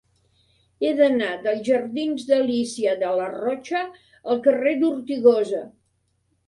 [0.85, 3.87] He d'anar dels jardins d'Alícia de Larrocha
[4.35, 5.63] al carrer d'Ortigosa.